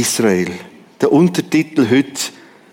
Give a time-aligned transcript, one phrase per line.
[0.00, 0.50] Israel.
[1.00, 2.20] Der Untertitel heute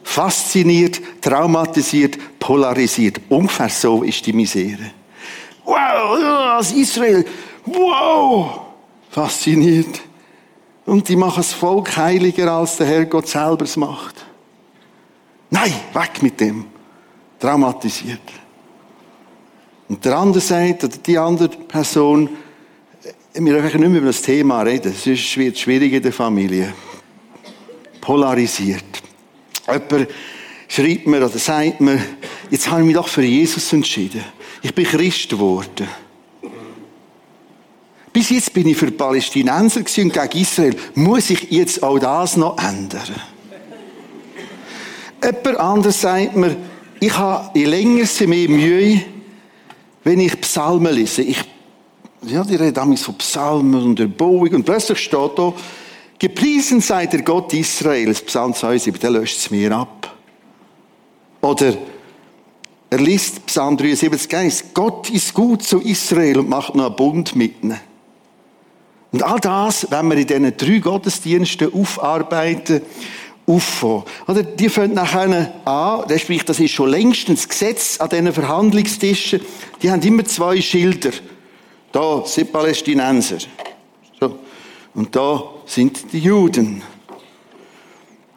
[0.04, 3.20] fasziniert, traumatisiert, polarisiert.
[3.29, 4.92] Ungefähr so ist die Misere.
[5.66, 7.26] Wow, als Israel,
[7.65, 8.62] wow,
[9.10, 10.01] fasziniert.
[10.86, 14.15] Und die machen das Volk heiliger, als der Herrgott selber es macht.
[15.50, 16.66] Nein, weg mit dem.
[17.40, 18.22] Traumatisiert.
[19.90, 22.30] Und der andere sagt, oder die andere Person,
[23.34, 26.73] wir dürfen nicht mehr über das Thema reden, sonst wird es schwierig in der Familie.
[28.08, 29.04] Polarisiert.
[29.68, 30.08] Jemand
[30.70, 32.02] schreibt mir oder sagt mir,
[32.50, 34.24] jetzt habe ich mich doch für Jesus entschieden.
[34.62, 35.90] Ich bin Christ geworden.
[38.14, 40.74] Bis jetzt bin ich für Palästinenser und gegen Israel.
[40.96, 43.14] Muss ich jetzt auch das noch ändern?
[45.22, 46.55] Jemand anderes sagt mir,
[47.02, 49.02] ich habe je länger mehr Mühe,
[50.05, 51.24] wenn ich Psalmen lese.
[51.24, 51.44] Ich,
[52.22, 55.54] ja, die reden damals von Psalmen und Erbauung und plötzlich steht da,
[56.20, 60.15] gepriesen sei der Gott Israels, Psalm 72, der löscht es mir ab.
[61.41, 61.77] Oder
[62.90, 67.35] er liest Psalm 73, Geist, Gott ist gut zu Israel und macht noch einen Bund
[67.35, 67.79] mit ihnen.
[69.11, 72.81] Und all das, wenn wir in diesen drei Gottesdiensten aufarbeiten,
[73.45, 74.03] auffangen.
[74.27, 79.41] Oder die fangen nachher an, das spricht, das ist schon längstens Gesetz an diesen Verhandlungstischen,
[79.81, 81.11] die haben immer zwei Schilder.
[81.91, 83.37] Da sind Palästinenser.
[84.19, 84.39] So.
[84.93, 86.81] Und da sind die Juden.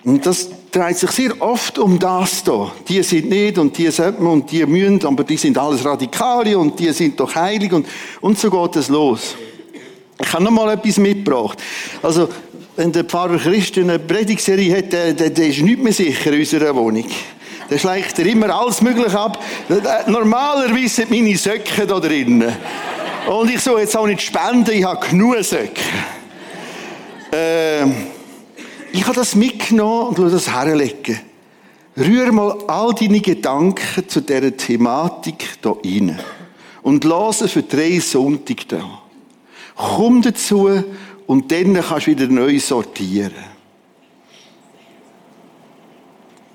[0.05, 2.73] Und das dreht sich sehr oft um das da.
[2.89, 6.79] Die sind nicht und die sollten und die müssen, aber die sind alles Radikale und
[6.79, 7.87] die sind doch heilig und,
[8.21, 9.37] und so geht es los.
[10.21, 11.59] Ich habe noch mal etwas mitgebracht.
[12.03, 12.29] Also,
[12.77, 16.41] wenn der Pfarrer Christen eine Predigserie hat, der, der, der ist nicht mehr sicher in
[16.41, 17.07] unserer Wohnung.
[17.69, 19.43] Der schleicht er immer alles Mögliche ab.
[20.07, 22.53] Normalerweise sind meine Söcke da drinnen.
[23.29, 25.81] Und ich soll jetzt auch nicht spenden, ich habe genug Söcke.
[27.33, 27.95] Ähm,
[28.93, 31.21] ich habe das mitgenommen und will das herlegen.
[31.97, 36.19] Rühr mal all deine Gedanken zu dieser Thematik hier rein.
[36.83, 39.03] Und lasse für drei Sonntage da.
[39.77, 40.69] Komm dazu
[41.27, 43.33] und dann kannst du wieder neu sortieren.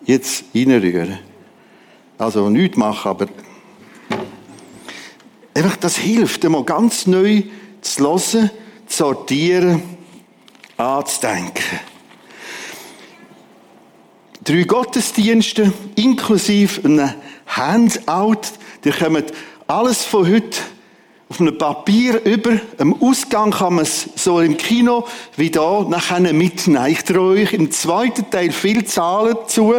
[0.05, 1.19] Jetzt reinrühren.
[2.17, 3.27] Also nichts machen, aber
[5.53, 7.44] einfach das hilft, einmal ganz neu
[7.81, 8.50] zu hören, zu
[8.88, 9.81] sortieren,
[10.78, 11.63] anzudenken.
[14.44, 17.13] Drei Gottesdienste, inklusive einem
[17.47, 18.41] Handout,
[18.84, 19.24] die kommen
[19.68, 20.59] alles von heute
[21.30, 22.59] auf einem Papier über.
[22.78, 26.86] Am Ausgang kann man es so im Kino wie da nachher mitnehmen.
[26.88, 29.74] Ich traue euch im zweiten Teil viel Zahlen zu.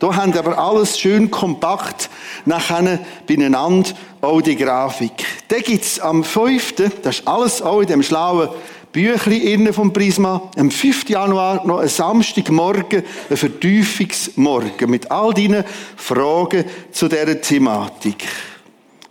[0.00, 2.08] Da haben aber alles schön kompakt
[2.46, 3.90] nachher beieinander,
[4.22, 5.24] auch die Grafik.
[5.48, 8.48] Da gibt's am 5., das ist alles auch in dem schlauen
[8.92, 11.08] Büchli innen vom Prisma, am 5.
[11.08, 15.64] Januar noch ein Samstagmorgen, ein Vertiefungsmorgen mit all deinen
[15.96, 18.26] Fragen zu dieser Thematik.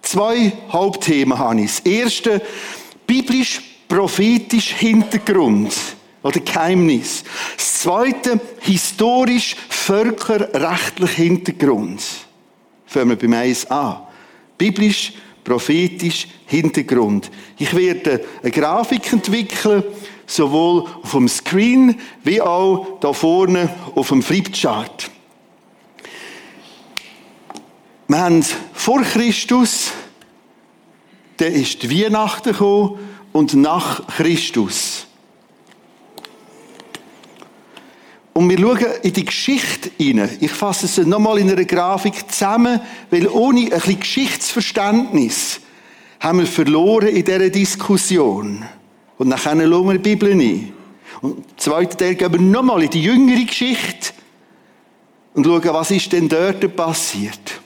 [0.01, 1.67] Zwei Hauptthemen habe ich.
[1.67, 2.41] Das erste,
[3.07, 5.73] biblisch-prophetisch Hintergrund
[6.23, 7.23] oder Geheimnis.
[7.55, 12.01] Das zweite, historisch-völkerrechtlich Hintergrund.
[12.85, 14.01] Fangen wir beim 1 an.
[14.57, 15.13] Biblisch,
[15.43, 17.29] prophetisch Hintergrund.
[17.57, 19.83] Ich werde eine Grafik entwickeln,
[20.25, 25.09] sowohl auf dem Screen wie auch da vorne auf dem Flipchart.
[28.07, 29.91] Wir haben vor Christus,
[31.37, 32.99] der ist Weihnachten gekommen
[33.31, 35.08] und nach Christus.
[38.39, 40.29] Und wir schauen in die Geschichte hinein.
[40.39, 42.79] Ich fasse es nochmal in einer Grafik zusammen,
[43.11, 45.59] weil ohne ein bisschen Geschichtsverständnis
[46.21, 48.63] haben wir verloren in dieser Diskussion.
[49.17, 50.71] Und dann schauen wir die Bibel ein.
[51.19, 54.13] Und im zweiten Teil gehen wir nochmal in die jüngere Geschichte
[55.33, 57.59] und schauen, was ist denn dort passiert.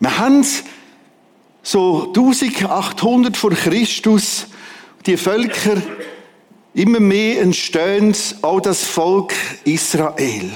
[0.00, 0.44] Wir haben
[1.62, 4.48] so 1800 vor Christus
[5.06, 5.80] die Völker
[6.78, 9.34] immer mehr entstehend, auch das Volk
[9.64, 10.50] Israel.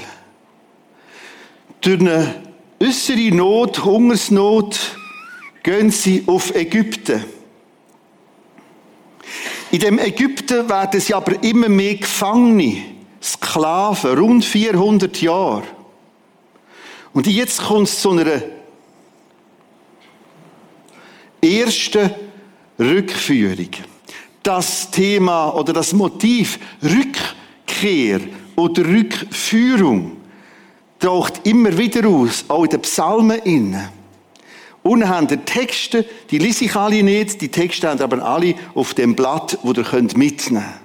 [1.81, 2.43] Durch eine
[2.81, 4.79] äußere Not, Hungersnot,
[5.63, 7.25] gehen sie auf Ägypten.
[9.71, 12.83] In dem Ägypten werden sie aber immer mehr Gefangene,
[13.21, 15.63] Sklaven, rund 400 Jahre.
[17.11, 18.41] Und jetzt kommt es zu einer
[21.41, 22.15] erste
[22.79, 23.69] Rückführung.
[24.43, 28.19] Das Thema oder das Motiv Rückkehr
[28.55, 30.17] oder Rückführung
[30.99, 33.89] taucht immer wieder aus, auch in den Psalmen innen.
[34.83, 38.93] Unten haben die Texte, die lese ich alle nicht, die Texte haben aber alle auf
[38.93, 40.83] dem Blatt, wo ihr könnt mitnehmen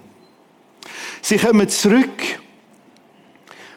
[1.20, 2.40] Sie kommen zurück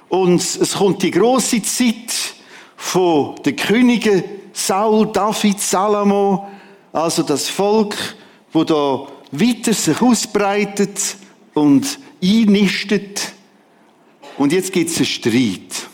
[0.10, 2.36] und es kommt die große Zeit
[2.76, 4.24] von den Königen
[4.54, 6.48] Saul, David, Salomo,
[6.94, 7.96] also das Volk,
[8.54, 11.16] wo da weiter sich ausbreitet
[11.54, 13.34] und einnistet.
[14.38, 15.90] Und jetzt gibt es einen Streit.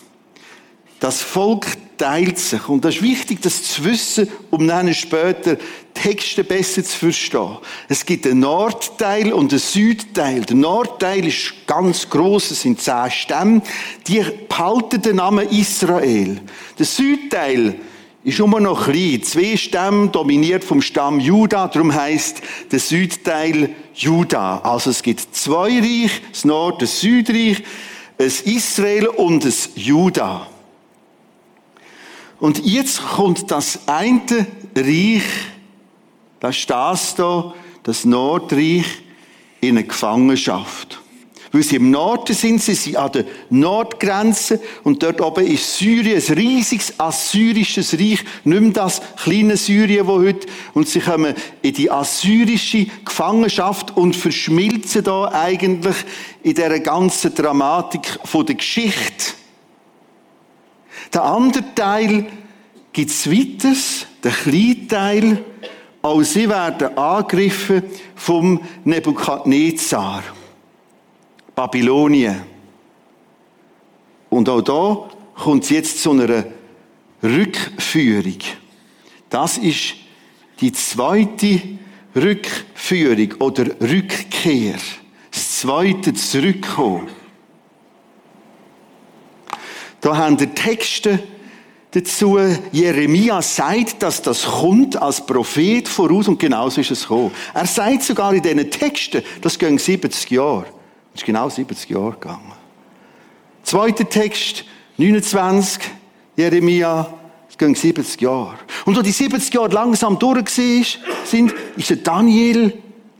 [1.00, 1.66] Das Volk
[1.98, 2.68] teilt sich.
[2.70, 5.58] Und das ist wichtig, das zu wissen, um dann später
[5.94, 7.58] Texte besser zu verstehen.
[7.88, 10.42] Es gibt einen Nordteil und einen Südteil.
[10.42, 13.62] Der Nordteil ist ganz groß, es sind zehn Stämme.
[14.08, 16.40] Die behalten den Namen Israel.
[16.78, 17.76] Der Südteil
[18.28, 19.24] ist immer noch klein.
[19.24, 24.58] Zwei Stämme dominiert vom Stamm Juda, darum heißt der Südteil Juda.
[24.60, 27.64] Also es gibt zwei Reich, das Nord-, das Südreich,
[28.18, 30.46] es Israel und es Juda.
[32.42, 34.46] Und jetzt kommt das eine
[34.76, 35.24] Reich,
[36.42, 37.54] das ist das hier,
[37.84, 39.04] das Nordreich,
[39.62, 41.00] in eine Gefangenschaft.
[41.58, 46.22] Weil sie im Norden sind, sie sind an der Nordgrenze und dort oben ist Syrien,
[46.22, 50.46] ein riesiges assyrisches Reich, nicht mehr das kleine Syrien, wo heute,
[50.76, 51.34] und sie kommen
[51.64, 55.96] in die assyrische Gefangenschaft und verschmilzen da eigentlich
[56.44, 59.34] in dieser ganzen Dramatik von der Geschichte.
[61.12, 62.28] Der andere Teil
[62.94, 65.46] gibt es weiters, der kleine Teil,
[66.04, 67.82] auch sie werden angegriffen
[68.16, 70.22] vom Nebukadnezar.
[71.58, 72.44] Babylonien.
[74.30, 75.10] Und auch da
[75.42, 76.44] kommt es jetzt zu einer
[77.24, 78.38] Rückführung.
[79.32, 79.96] Das ist
[80.62, 81.62] die zweite
[82.16, 84.76] Rückführung oder Rückkehr.
[85.32, 87.08] Das zweite Zurückkommen.
[90.00, 91.24] Da haben die Texte
[91.90, 92.38] dazu,
[92.72, 97.32] Jeremia sagt, dass das kommt als Prophet voraus und genauso ist es gekommen.
[97.56, 100.77] Er sagt sogar in diesen Texten, das gehen 70 Jahre.
[101.18, 102.52] Das ist genau 70 Jahre gegangen.
[103.64, 104.66] Zweiter Text,
[104.98, 105.82] 29,
[106.36, 107.12] Jeremia,
[107.50, 108.54] es gehen 70 Jahre.
[108.86, 112.72] Und wo die 70 Jahre langsam durch sind, ist der Daniel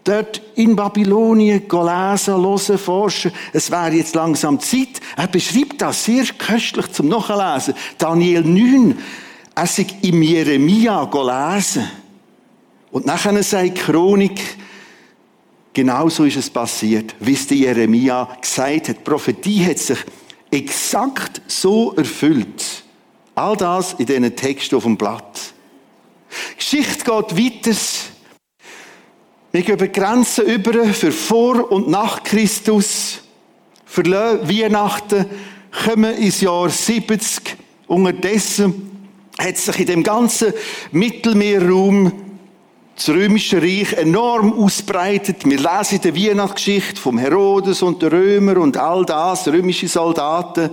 [0.04, 3.32] dort in Babylonien lesen, hören, forschen.
[3.52, 5.02] Es wäre jetzt langsam Zeit.
[5.16, 7.74] Er beschreibt das sehr köstlich zum Nachlesen.
[7.98, 8.96] Daniel 9,
[9.56, 11.90] er sich im Jeremia lesen.
[12.92, 14.40] Und nachher sagt Chronik,
[15.78, 18.98] genauso ist es passiert, wie es der Jeremia gesagt hat.
[18.98, 20.00] Die Prophetie hat sich
[20.50, 22.84] exakt so erfüllt.
[23.36, 25.54] All das in diesen Texten auf dem Blatt.
[26.54, 27.78] Die Geschichte geht weiter.
[29.52, 33.20] Wir gehen Grenzen über für vor und nach Christus,
[33.86, 35.28] für Weihnachten,
[35.86, 37.56] kommen ins Jahr 70.
[37.86, 39.06] Unterdessen
[39.38, 40.54] hat sich in dem ganzen
[40.92, 42.27] Mittelmeerraum
[42.98, 45.46] das Römische Reich enorm ausbreitet.
[45.46, 50.72] Wir lesen der Weihnachtsgeschichte vom Herodes und der Römer und all das, römische Soldaten.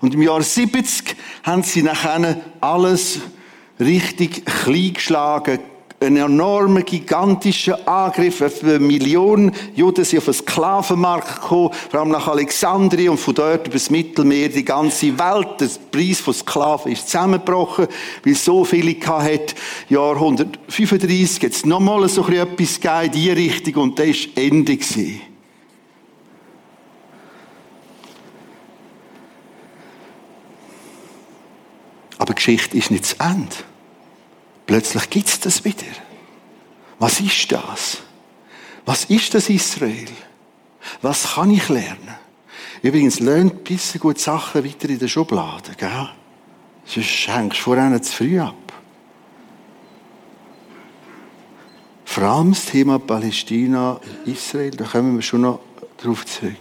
[0.00, 3.18] Und im Jahr 70 haben sie nachher alles
[3.80, 5.58] richtig klein geschlagen,
[6.00, 8.42] ein enormer, gigantischer Angriff.
[8.62, 13.66] Eine Million Juden sind auf den Sklavenmarkt gekommen, vor allem nach Alexandria und von dort
[13.66, 14.48] über das Mittelmeer.
[14.48, 17.86] Die ganze Welt, der Preis von Sklaven ist zusammengebrochen,
[18.24, 19.54] weil es so viele hat.
[19.88, 24.78] Jahr 135 hat es nochmal so etwas in diese Richtung und das war Ende.
[32.18, 33.56] Aber Geschichte ist nicht das Ende.
[34.66, 35.86] Plötzlich gibt es das wieder.
[36.98, 37.98] Was ist das?
[38.84, 40.08] Was ist das Israel?
[41.02, 42.14] Was kann ich lernen?
[42.82, 46.08] Übrigens, lernt ein bisschen gute Sachen weiter in der Schublade, gell?
[46.84, 48.54] Sonst hängst du vorher zu früh ab.
[52.04, 55.60] Vor allem das Thema Palästina, Israel, da kommen wir schon noch
[55.98, 56.54] darauf zurück.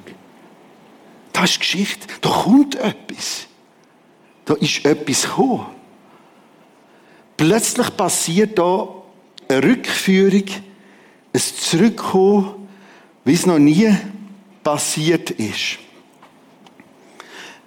[1.32, 2.08] Das ist Geschichte.
[2.22, 3.48] Da kommt etwas.
[4.46, 5.75] Da ist etwas gekommen.
[7.38, 8.88] Plötzlich passiert da
[9.48, 10.46] eine Rückführung,
[11.34, 12.68] ein Zurückkommen,
[13.25, 13.94] wie es noch nie
[14.63, 15.80] passiert ist.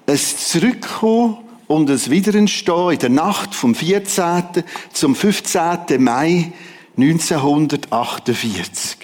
[0.06, 4.64] Ein Zurückkommen und ein Wiederentstehen in der Nacht vom 14.
[4.92, 6.02] zum 15.
[6.02, 6.52] Mai
[6.96, 8.96] 1948.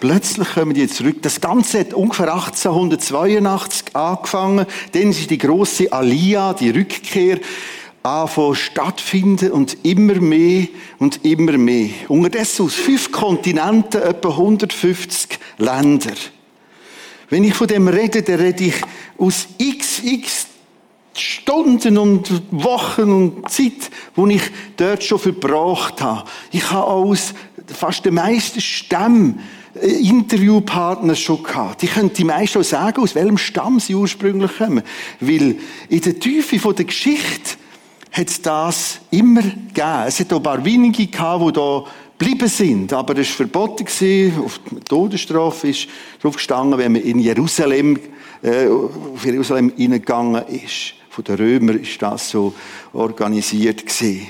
[0.00, 1.22] Plötzlich kommen die zurück.
[1.22, 4.66] Das Ganze hat ungefähr 1882 angefangen.
[4.90, 7.38] Dann ist die große Alia, die Rückkehr
[8.02, 10.66] anfangen stattfinden und immer mehr
[10.98, 11.90] und immer mehr.
[12.08, 16.14] Unterdessen aus fünf Kontinenten etwa 150 Länder.
[17.28, 18.74] Wenn ich von dem rede, dann rede ich
[19.18, 20.46] aus xx
[21.14, 24.42] Stunden und Wochen und Zeit, wo ich
[24.76, 26.28] dort schon verbracht habe.
[26.52, 27.34] Ich habe aus
[27.66, 29.40] fast den meisten Stämmen
[29.80, 31.82] äh, Interviewpartner schon gehabt.
[31.82, 34.82] Die können die meisten auch sagen, aus welchem Stamm sie ursprünglich kommen.
[35.20, 35.56] Weil
[35.90, 37.56] in der Tiefe der Geschichte
[38.12, 40.04] hat das immer gegeben.
[40.06, 41.84] Es hat auch ein paar wenige gehabt, die da
[42.18, 42.92] geblieben sind.
[42.92, 45.88] Aber es war verboten, auf die Todesstrafe ist
[46.20, 47.98] drauf gestanden, wenn man in Jerusalem,
[48.42, 50.94] äh, auf Jerusalem hineingegangen ist.
[51.08, 52.54] Von den Römern ist das so
[52.92, 54.28] organisiert gewesen.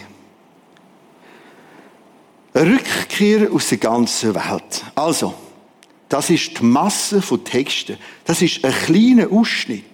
[2.54, 4.84] Eine Rückkehr aus der ganzen Welt.
[4.94, 5.34] Also,
[6.08, 7.96] das ist die Masse von Texten.
[8.24, 9.84] Das ist ein kleiner Ausschnitt.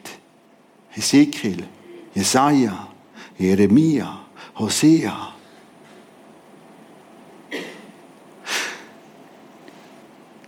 [0.97, 1.65] Ezekiel,
[2.15, 2.88] Jesaja,
[3.39, 4.27] Jeremia,
[4.59, 5.33] Hosea.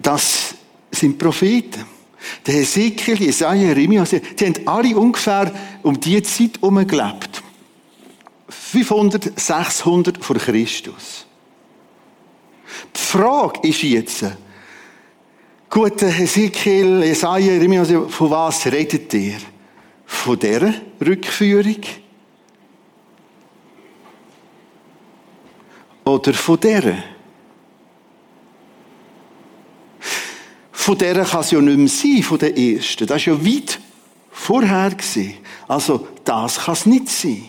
[0.00, 0.54] Das
[0.90, 1.85] sind Propheten.
[2.47, 7.42] Der Ezekiel, Jesaja, Jeremia, die haben alle ungefähr um diese Zeit herum gelebt.
[8.49, 11.26] 500, 600 vor Christus.
[12.94, 14.25] Die Frage ist jetzt,
[15.68, 19.38] gut, Ezekiel, Jesaja, Jeremia, von was redet ihr?
[20.06, 21.80] Von dieser Rückführung?
[26.10, 26.96] Oder von dieser?
[30.72, 33.06] Von dieser kann es ja nicht mehr sein, von der ersten.
[33.06, 33.78] Das war ja weit
[34.32, 34.96] vorher.
[35.68, 37.48] Also, das kann es nicht sein.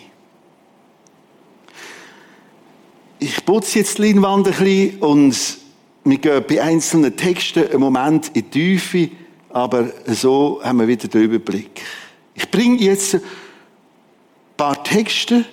[3.18, 5.58] Ich putze jetzt die Leinwand ein bisschen und
[6.04, 9.10] wir gehen bei einzelnen Texten einen Moment in die Tiefe,
[9.50, 11.82] aber so haben wir wieder den Überblick.
[12.34, 13.22] Ich bringe jetzt ein
[14.56, 15.44] paar Texte,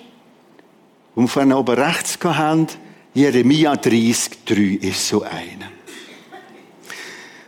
[1.16, 2.68] die wir vorhin oben rechts haben.
[3.12, 5.70] Jeremia 30, 3 ist so einer.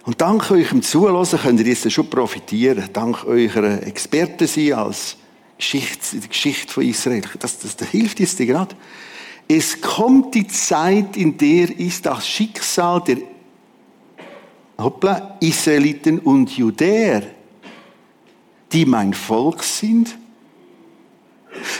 [0.05, 2.89] Und dank eurem Zuhören könnt ihr jetzt schon profitieren.
[2.93, 5.17] Dank eurer Experten sein als
[5.57, 7.23] Geschichte, die Geschichte von Israel.
[7.39, 8.75] Das, das, das hilft jetzt gerade.
[9.47, 13.19] Es kommt die Zeit, in der ist das Schicksal der
[14.79, 17.23] hoppla, Israeliten und Judäer,
[18.73, 20.17] die mein Volk sind,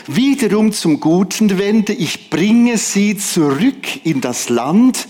[0.07, 1.93] wiederum zum Guten wende.
[1.93, 5.07] Ich bringe sie zurück in das Land,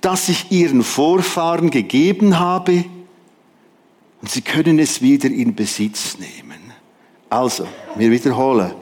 [0.00, 2.84] das ich ihren Vorfahren gegeben habe,
[4.20, 6.72] und sie können es wieder in Besitz nehmen.
[7.28, 7.66] Also,
[7.96, 8.72] wir wiederholen.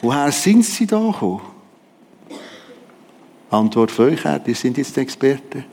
[0.00, 1.40] Woher sind sie da gekommen?
[3.50, 5.64] Antwort für euch, die sind jetzt Experten.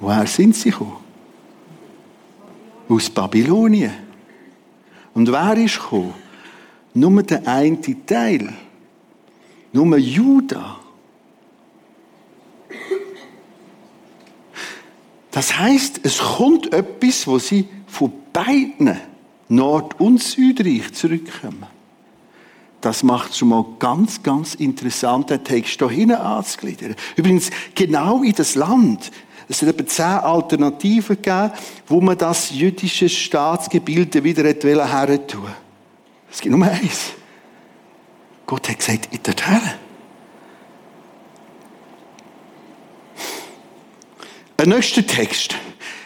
[0.00, 0.96] Woher sind sie gekommen?
[2.88, 4.09] Aus Babylonien.
[5.14, 6.14] Und wer ist gekommen?
[6.94, 8.52] Nur der eine Teil.
[9.72, 10.80] Nur Judah.
[15.30, 18.96] Das heißt, es kommt etwas, wo sie von beiden
[19.48, 21.66] Nord- und Südreich zurückkommen.
[22.80, 26.96] Das macht schon mal ganz, ganz interessant, den Text hier hinten anzugliedern.
[27.14, 29.10] Übrigens, genau in das Land.
[29.50, 31.50] Es hat etwa zehn Alternativen gegeben,
[31.88, 35.48] wo man das jüdische Staatsgebilde wieder her tun
[36.30, 37.10] Es gibt nur eins.
[38.46, 39.74] Gott hat gesagt, in der Herren.
[44.56, 45.56] Ein nächster Text.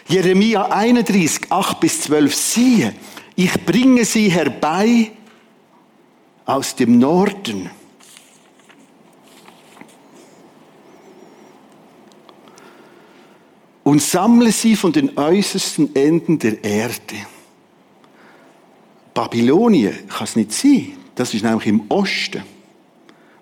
[0.07, 2.35] Jeremia 31, 8 bis 12.
[2.35, 2.95] Siehe,
[3.35, 5.11] ich bringe sie herbei
[6.47, 7.69] aus dem Norden.
[13.85, 17.17] Und sammle sie von den äußersten Enden der Erde.
[19.13, 20.93] Babylonien kann es nicht sein.
[21.13, 22.41] Das ist nämlich im Osten.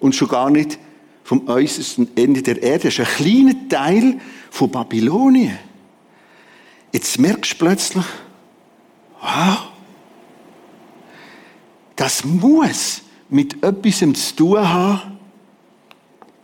[0.01, 0.77] Und schon gar nicht
[1.23, 2.89] vom äußersten Ende der Erde.
[2.89, 4.19] Das ist ein kleiner Teil
[4.51, 5.57] von Babylonien.
[6.91, 8.05] Jetzt merkst du plötzlich,
[9.21, 9.69] wow,
[11.95, 15.17] das muss mit etwas zu tun haben,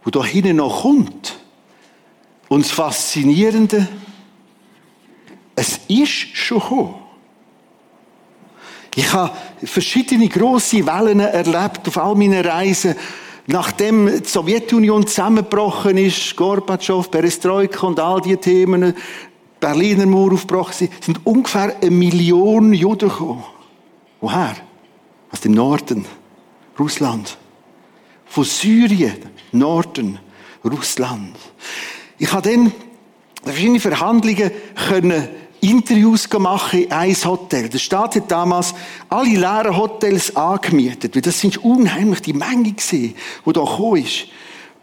[0.06, 1.39] wo da hinten noch kommt.
[2.50, 3.88] Und das Faszinierende,
[5.56, 6.96] es ist schon gekommen.
[8.96, 9.32] Ich habe
[9.64, 12.96] verschiedene große Wellen erlebt auf all meinen Reisen
[13.52, 18.94] Nachdem die Sowjetunion zusammengebrochen ist, Gorbatschow, Perestroika und all diese Themen,
[19.60, 23.44] Berliner Mauer aufgebrochen sind, sind ungefähr eine Million Juden gekommen.
[24.22, 24.56] Woher?
[25.32, 26.06] Aus dem Norden,
[26.78, 27.40] Russland.
[28.28, 29.18] Von Syrien,
[29.52, 30.20] Norden,
[30.64, 31.36] Russland.
[32.20, 32.72] Ich habe dann
[33.44, 34.52] verschiedene Verhandlungen
[34.88, 35.30] können
[35.62, 37.70] Interviews gemacht in ein Hotel.
[37.70, 38.74] Der Staat hat damals
[39.10, 44.28] alle leeren Hotels angemietet, weil das sind unheimlich die Menge gewesen, die da gekommen ist.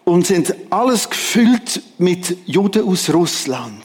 [0.05, 3.83] Und sind alles gefüllt mit Juden aus Russland.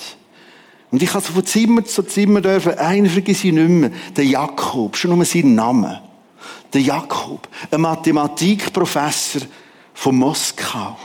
[0.91, 4.97] Und ich habe von Zimmer zu Zimmer dürfen, einen vergesse ich nicht mehr, der Jakob,
[4.97, 5.97] schon nur seinen Namen.
[6.73, 9.41] Der Jakob, ein Mathematikprofessor
[9.93, 10.97] von Moskau.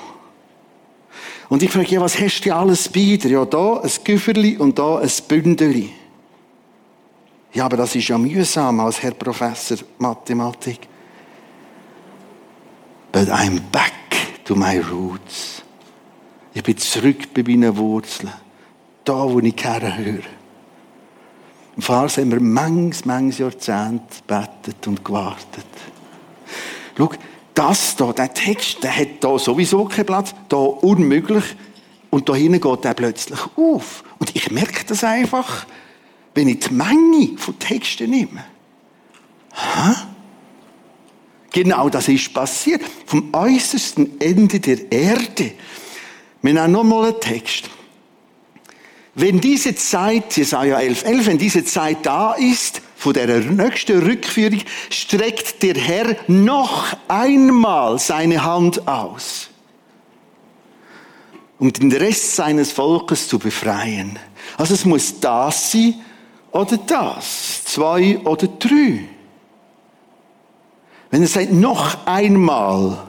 [1.49, 3.19] Und ich frage, ja, was hast du alles bei?
[3.23, 5.93] Ja, da ein Güferli und da ein Bündeli.
[7.53, 10.81] Ja, aber das ist ja mühsam als Herr Professor Mathematik.
[13.13, 13.93] But I'm back
[14.45, 15.63] to my roots.
[16.53, 18.33] Ich bin zurück bei meinen Wurzeln.
[19.05, 20.23] Da, wo ich herhöre.
[21.77, 25.67] Und vorher haben wir manches, manches Jahrzehnt gebetet und gewartet.
[26.97, 27.11] Schau,
[27.57, 31.45] das da, der Text, der hat da sowieso keinen Platz, da unmöglich.
[32.11, 34.05] Und da hinten geht der plötzlich auf.
[34.19, 35.67] Und ich merke das einfach,
[36.35, 38.45] wenn ich die Menge von Texten nehme.
[39.53, 39.95] Hä?
[41.51, 42.83] Genau das ist passiert.
[43.07, 45.53] Vom äußersten Ende der Erde.
[46.43, 47.71] Wir haben noch mal einen Text.
[49.15, 54.63] Wenn diese Zeit, Jesaja 11, 11, wenn diese Zeit da ist, von der nächsten Rückführung,
[54.91, 59.49] streckt der Herr noch einmal seine Hand aus,
[61.61, 64.19] um den Rest seines Volkes zu befreien.
[64.57, 65.95] Also es muss das sein
[66.51, 69.05] oder das, zwei oder drei.
[71.13, 73.07] Wenn er sagt, noch einmal,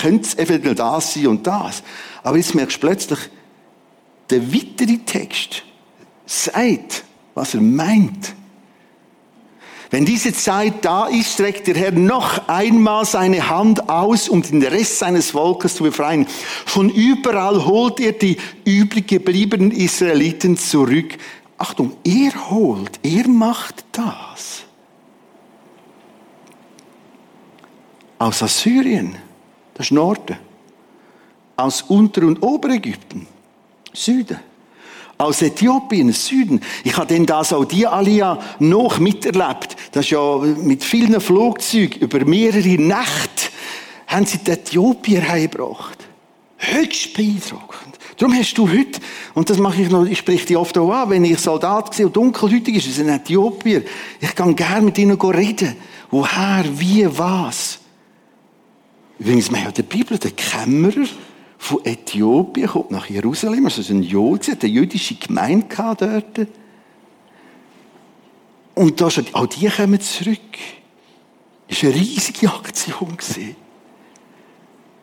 [0.00, 1.82] könnte es eventuell das sein und das.
[2.22, 3.18] Aber jetzt merkst du plötzlich,
[4.30, 5.62] der weitere Text
[6.24, 8.39] sagt, was er meint.
[9.90, 14.62] Wenn diese Zeit da ist, streckt der Herr noch einmal seine Hand aus, um den
[14.62, 16.26] Rest seines Volkes zu befreien.
[16.64, 21.18] Von überall holt er die übrig gebliebenen Israeliten zurück.
[21.58, 24.62] Achtung, er holt, er macht das.
[28.18, 29.16] Aus Assyrien,
[29.74, 30.36] das Norden.
[31.56, 33.26] Aus Unter- und Oberägypten,
[33.92, 34.38] Süden.
[35.20, 36.62] Aus Äthiopien, Süden.
[36.82, 39.76] Ich habe denn da Saudi-Alia noch miterlebt.
[39.92, 43.50] Das ist ja mit vielen Flugzeugen über mehrere Nächte
[44.06, 45.98] haben sie die Äthiopier heimgebracht.
[46.56, 47.98] Höchst beeindruckend.
[48.16, 48.98] Darum hast du heute,
[49.34, 52.06] und das mache ich noch, ich spreche die oft auch an, wenn ich Soldat sehe
[52.06, 53.82] und dunkelhütig ist, es sind Äthiopier.
[54.20, 55.76] Ich kann gerne mit ihnen reden.
[56.10, 57.78] Woher, wie, was.
[59.18, 61.06] Übrigens, man hat in der Bibel den Kämmerer,
[61.60, 66.48] von Äthiopien, kommt nach Jerusalem, also ein Jude, hat eine jüdische Gemeinde dort.
[68.74, 70.40] Und da schon, auch die kommen zurück.
[71.68, 73.14] Das war eine riesige Aktion.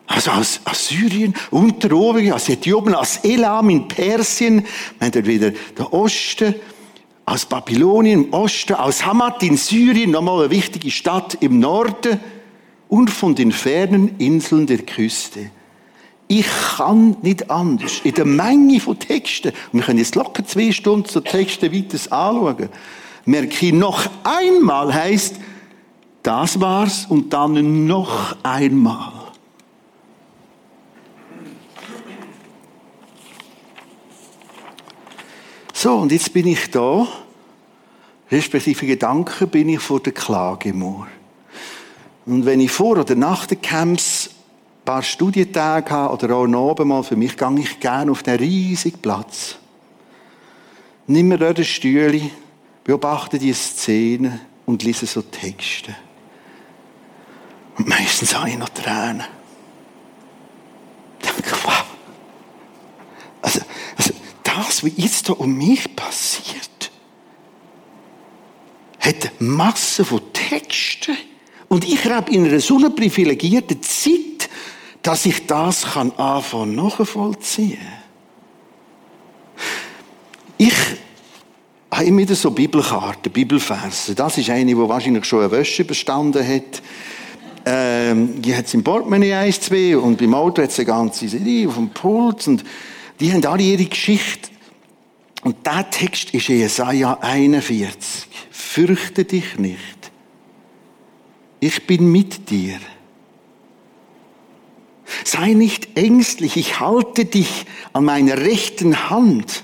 [0.08, 4.65] Also aus Assyrien, Unteroberien, aus Äthiopien, aus Elam in Persien,
[5.00, 6.56] haben dort wieder den Osten,
[7.24, 12.20] aus Babylonien im Osten, aus Hamad in Syrien, nochmal eine wichtige Stadt im Norden
[12.89, 15.52] und von den fernen Inseln der Küste.
[16.28, 18.02] Ich kann nicht anders.
[18.04, 21.98] In der Menge von Texten, und wir können jetzt locker zwei Stunden so Texte weiter
[22.12, 22.70] anschauen,
[23.26, 25.36] merke ich noch einmal heißt,
[26.24, 29.13] das war's und dann noch einmal.
[35.74, 37.08] So, und jetzt bin ich da,
[38.32, 41.08] respektive Gedanken bin ich vor der Klagemauer.
[42.26, 44.32] Und wenn ich vor oder nach den Camps
[44.88, 49.00] paar Studientage habe oder auch oben mal, für mich gehe ich gerne auf den riesigen
[49.00, 49.58] Platz.
[51.08, 52.32] Nimm mir dort ein Stühle,
[52.86, 55.93] beobachte die Szene und lese so Texte.
[57.78, 59.26] Und meistens habe ich noch Tränen.
[61.21, 61.84] Ich denke, wow.
[63.41, 63.60] Also,
[63.97, 66.91] also das, was jetzt hier um mich passiert,
[69.02, 71.17] hat Masse von Texten.
[71.67, 74.38] Und ich habe in einer so privilegierten Zeit
[75.08, 77.78] dass ich das kann anfangen nachvollziehen.
[80.58, 80.74] Ich
[81.89, 84.13] habe immer wieder so Bibelkarten, Bibelverse.
[84.13, 86.82] Das ist eine, die wahrscheinlich schon eine Wäsche bestanden hat.
[87.65, 91.30] Ähm, die hat es im Portemonnaie 1, 2 und beim Auto hat es eine ganze
[91.30, 92.65] Serie auf dem Pult und
[93.22, 94.50] die haben alle ihre Geschichte.
[95.41, 98.28] Und der Text ist Jesaja 41.
[98.52, 100.12] Fürchte dich nicht.
[101.62, 102.78] Ich bin mit dir.
[105.24, 109.63] Sei nicht ängstlich, ich halte dich an meiner rechten Hand.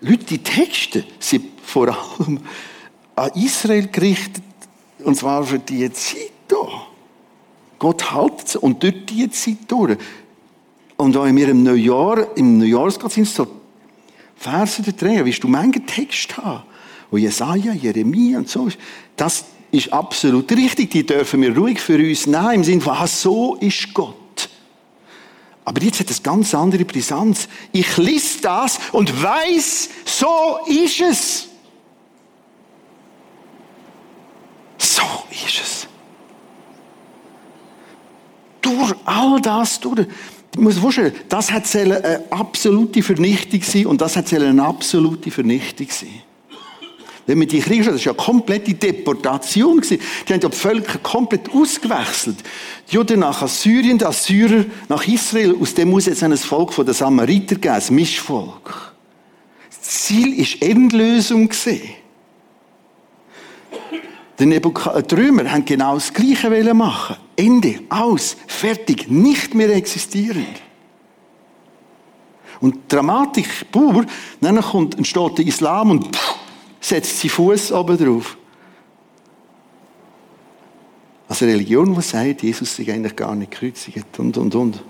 [0.00, 2.40] Leute, die Texte sind vor allem
[3.16, 4.44] an Israel gerichtet,
[5.00, 6.68] und zwar für die Zeit hier.
[7.78, 9.96] Gott hält sie und durch die Zeit durch.
[10.96, 13.46] Und in mir im Neujahr, im Neujahrsgottesdienst so
[14.36, 16.64] Verse drin, wie du manchen Text haben,
[17.10, 18.68] wo Jesaja, Jeremia und so.
[19.16, 20.90] Das ist absolut richtig.
[20.90, 24.48] Die dürfen wir ruhig für uns nehmen, im Sinne von, ah, so ist Gott.
[25.64, 27.46] Aber jetzt hat es ganz andere Brisanz.
[27.72, 31.48] Ich lese das und weiß, so ist es.
[34.78, 35.88] So ist es.
[38.62, 40.06] Du durch all das durch.
[40.54, 45.88] Ich muss vorstellen, das hat eine absolute Vernichtung sein und das hat eine absolute Vernichtung
[45.90, 46.22] sein.
[47.28, 50.00] Wenn man die Kriege das war ja komplette Deportation gewesen.
[50.26, 52.38] Die haben ja die Völker komplett ausgewechselt.
[52.90, 55.54] Die Juden nach Assyrien, die Assyrer nach Israel.
[55.60, 58.94] Aus dem muss jetzt ein Volk von den Samariter geben, ein Mischvolk.
[59.68, 61.50] Das Ziel ist Endlösung.
[64.40, 64.60] Die
[65.14, 67.16] Römer haben genau das Gleiche machen.
[67.36, 70.62] Ende, aus, fertig, nicht mehr existierend.
[72.60, 74.06] Und Dramatik pur,
[74.40, 76.27] dann kommt, entsteht der Islam und pff,
[76.80, 78.36] setzt sie Fuß oben drauf.
[81.28, 84.82] Also Religion, die sagt, Jesus sei eigentlich gar nicht gekreuzigt und, und, und.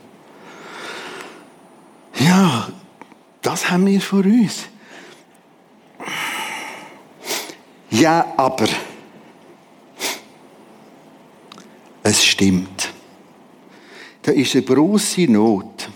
[2.20, 2.68] Ja,
[3.42, 4.66] das haben wir vor uns.
[7.90, 8.68] Ja, aber
[12.03, 12.92] es stimmt.
[14.22, 15.88] Da ist eine große Not.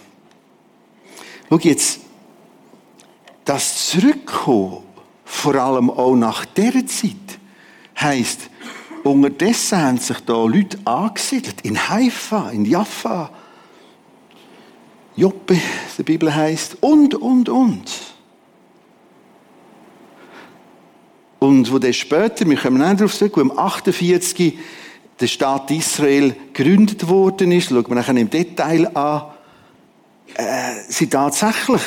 [1.48, 2.00] Schau jetzt,
[3.44, 4.84] das Zurückkommen,
[5.42, 7.38] vor allem auch nach dieser Zeit,
[8.00, 8.48] heisst,
[9.02, 13.28] unterdessen haben sich da Leute angesiedelt, in Haifa, in Jaffa,
[15.16, 15.58] Joppe,
[15.98, 17.90] die Bibel heißt, und, und, und.
[21.40, 24.58] Und wo der später, wir kommen auch darauf zurück, wo im 48
[25.20, 29.24] der Staat Israel gegründet worden ist, schauen wir nachher im Detail an,
[30.36, 31.82] äh, sind tatsächlich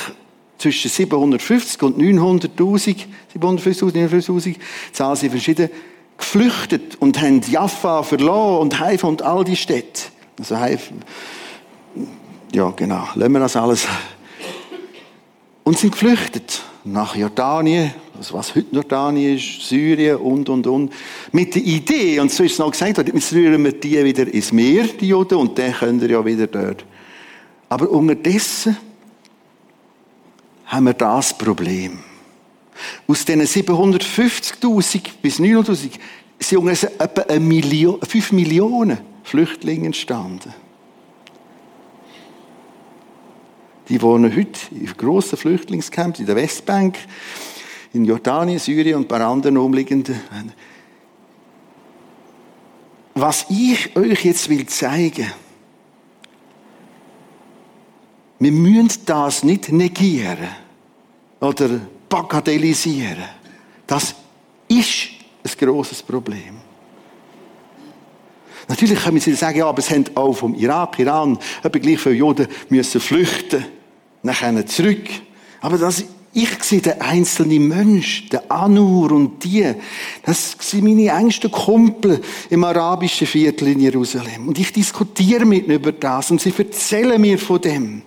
[0.58, 3.06] zwischen 750 und 900.000,
[3.40, 4.56] 750.000, 900.000,
[4.92, 5.70] Zahlen sind verschieden,
[6.18, 10.04] geflüchtet und haben Jaffa verloren und Haifa und all die Städte.
[10.40, 10.94] Also Haifa,
[12.54, 13.88] ja genau, lassen wir das alles.
[15.64, 20.94] Und sind geflüchtet nach Jordanien, also was heute Jordanien ist, Syrien und, und, und.
[21.32, 24.32] Mit der Idee, und so ist es noch gesagt worden, jetzt rühren wir die wieder
[24.32, 26.86] ins Meer, die Juden, und dann können wir ja wieder dort.
[27.68, 28.78] Aber unterdessen
[30.66, 32.00] haben wir das Problem.
[33.08, 36.00] Aus diesen 750.000 bis 900.000
[36.40, 40.54] sind etwa eine Million, 5 Millionen Flüchtlinge entstanden.
[43.88, 46.98] Die wohnen heute in grossen Flüchtlingscamps in der Westbank,
[47.94, 50.20] in Jordanien, Syrien und ein paar anderen umliegenden.
[53.14, 55.32] Was ich euch jetzt will zeigen,
[58.40, 60.50] wir müssen das nicht negieren
[61.40, 61.70] oder
[62.10, 63.24] bagatellisieren.
[63.88, 64.16] Das
[64.68, 65.08] ist
[65.44, 66.66] ein grosses Problem.
[68.68, 72.16] Natürlich können Sie sagen, ja, aber es haben auch vom Irak, Iran, etwa gleich viele
[72.16, 73.64] Juden müssen flüchten,
[74.24, 75.08] nachher zurück.
[75.62, 79.72] Aber das, ich sehe den einzelnen Mensch, den Anur und die,
[80.24, 84.48] das sind meine engsten Kumpel im arabischen Viertel in Jerusalem.
[84.48, 88.02] Und ich diskutiere mit ihnen über das und sie erzählen mir von dem.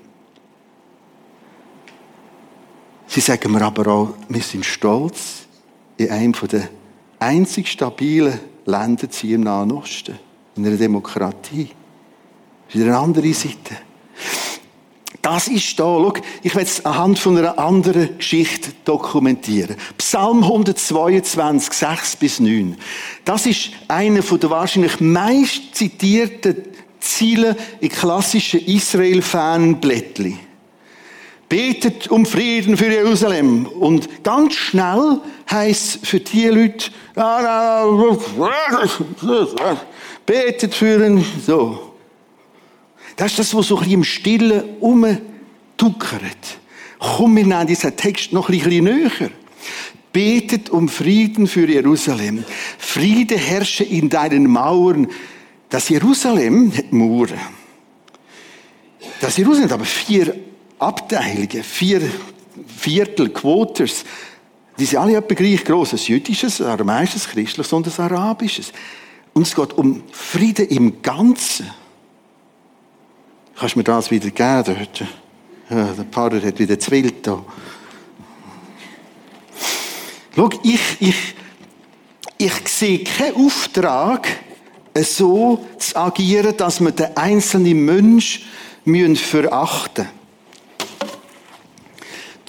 [3.08, 5.46] Sie sagen mir aber auch, wir sind stolz,
[5.96, 6.68] in einem der
[7.18, 10.18] einzig stabilen Länder zu im Nahen Osten
[10.56, 11.70] in einer Demokratie.
[12.66, 13.78] Das ist eine andere Seite.
[15.22, 19.76] Das ist da, schau, ich werde es anhand von einer anderen Geschichte dokumentieren.
[19.96, 22.76] Psalm 122, 6 bis 9.
[23.24, 26.56] Das ist einer der wahrscheinlich meist zitierten
[27.00, 30.47] Ziele in klassischen Israel-Fanblättchen.
[31.48, 33.66] Betet um Frieden für Jerusalem.
[33.66, 36.90] Und ganz schnell heißt es für die Leute,
[40.26, 41.94] betet für ihn, so.
[43.16, 46.58] Das ist das, was so ein bisschen im Stillen umtuckert.
[46.98, 49.30] Komm, wir nehmen diesen Text noch ein bisschen näher.
[50.12, 52.44] Betet um Frieden für Jerusalem.
[52.78, 55.08] Friede herrsche in deinen Mauern.
[55.68, 57.38] Das Jerusalem hat Mauern.
[59.20, 60.34] Das Jerusalem hat aber vier
[60.78, 62.02] Abteilungen, vier
[62.66, 64.04] Viertel, Quoters.
[64.78, 65.92] Die sind alle etwa gleich groß.
[65.94, 68.72] Ein jüdisches, ein armeisches, ein christliches und ein arabisches.
[69.32, 71.70] Und es geht um Frieden im Ganzen.
[73.56, 75.04] Kannst du mir das wieder geben dort?
[75.70, 77.44] Ja, der Pfarrer hat wieder zu wild da.
[80.34, 81.34] Schau, ich, ich,
[82.38, 84.28] ich sehe keinen Auftrag,
[84.94, 88.46] so zu agieren, dass wir den einzelnen Mensch
[89.16, 90.17] verachten müssen.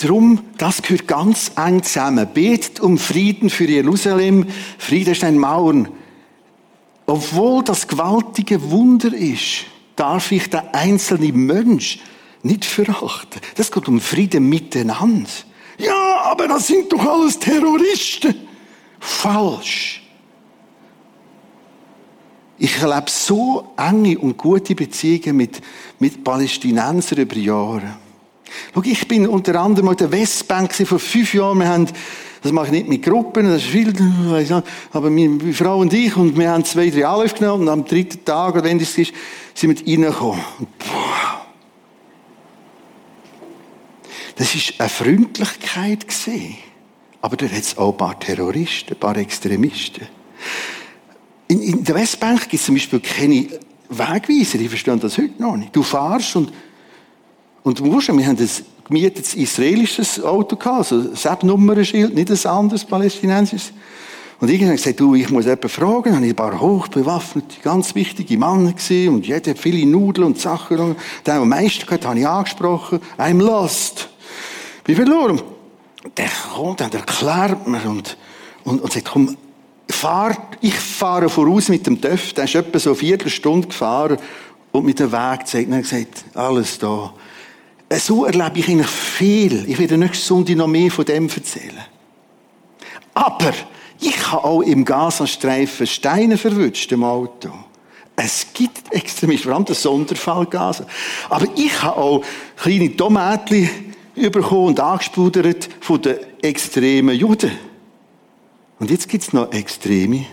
[0.02, 2.28] Darum, das gehört ganz eng zusammen.
[2.34, 4.46] Betet um Frieden für Jerusalem.
[4.78, 5.90] Frieden ist ein Mauern.
[7.06, 9.66] Obwohl das gewaltige Wunder ist,
[9.98, 12.00] darf ich den einzelnen Mensch
[12.44, 13.42] nicht verachten.
[13.56, 15.30] Das geht um Frieden miteinander.
[15.78, 18.36] Ja, aber das sind doch alles Terroristen.
[19.02, 20.02] Falsch.
[22.58, 25.62] Ich erlebe so enge und gute Beziehungen mit,
[26.00, 27.98] mit Palästinensern über Jahre.
[28.74, 31.60] Schau, ich bin unter anderem auf der Westbank vor fünf Jahren.
[31.60, 31.88] Wir haben,
[32.42, 33.94] das mache ich nicht mit Gruppen, das ist viel,
[34.92, 38.24] aber meine Frau und ich, und wir haben zwei, drei Anläufe genommen, und am dritten
[38.24, 39.14] Tag, oder wenn das ist,
[39.54, 40.42] sind wir reingekommen.
[44.36, 46.56] Das ist eine Freundlichkeit gesehen.
[47.22, 50.08] Aber da hat es auch ein paar Terroristen, ein paar Extremisten.
[51.50, 53.48] In, in der Westbank gibt es zum Beispiel keine
[53.90, 55.76] Wegweiser, ich verstehe das heute noch nicht.
[55.76, 56.54] Du fahrst und,
[57.64, 58.50] und musst, wir haben ein
[58.88, 63.74] gemietetes israelisches Auto gehabt, also Sepp-Nummernschild, nicht ein anderes palästinensisches.
[64.40, 68.38] Und irgendwann gesagt, du, ich muss jemanden fragen, dann ich ein paar hochbewaffnete, ganz wichtige
[68.38, 70.80] Männer gesehen und jeder hat viele Nudeln und Sachen.
[70.80, 70.96] Und
[71.26, 74.08] der, der am meisten gehört, habe ich angesprochen, I'm lost.
[74.86, 75.42] Bin verloren.
[76.16, 78.16] Der kommt und erklärt mir und,
[78.64, 79.36] und, und sagt, komm,
[79.90, 84.18] fahr, ich fahre voraus mit dem TÜV, der ist etwa so eine Viertelstunde gefahren
[84.72, 85.68] und mit dem Weg gezeigt.
[85.68, 87.14] Und er hat gesagt, alles da.
[87.98, 89.68] So erlebe ich eigentlich viel.
[89.68, 91.86] Ich werde nächste Sonntag noch mehr von dem erzählen.
[93.14, 93.54] Aber
[94.00, 97.50] ich habe auch im Gazastreifen Steine verwünscht im Auto.
[98.16, 100.86] Es gibt Extremisten, vor allem den Sonderfall Gaza.
[101.30, 102.24] Aber ich habe auch
[102.58, 103.70] kleine Tomaten
[104.16, 107.52] bekommen und angespudert von den extremen Juden.
[108.80, 110.26] Und jetzt gibt es noch extreme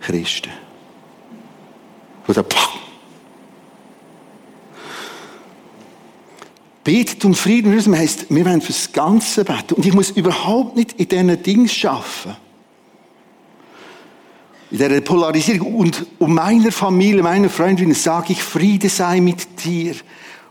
[0.00, 0.50] Christen.
[2.26, 2.44] Wo der
[6.84, 7.74] Betet um Frieden.
[7.74, 9.74] Das heisst, wir wollen fürs Ganze beten.
[9.74, 12.36] Und ich muss überhaupt nicht in diesen Dingen arbeiten.
[14.70, 15.74] In dieser Polarisierung.
[15.74, 19.94] Und um meiner Familie, meiner Freundin sage ich, Friede sei mit dir.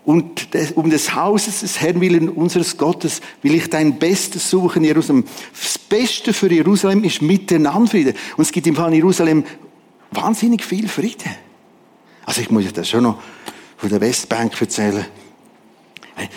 [0.03, 5.25] Und um des Hauses des Herrn willen unseres Gottes will ich dein Bestes suchen, Jerusalem.
[5.53, 8.13] Das Beste für Jerusalem ist miteinander Friede.
[8.37, 9.43] Und es gibt im Fall in Jerusalem
[10.11, 11.25] wahnsinnig viel Friede.
[12.25, 13.21] Also ich muss das schon noch
[13.77, 15.05] von der Westbank erzählen.